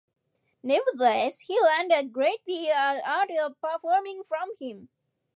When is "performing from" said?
3.61-4.49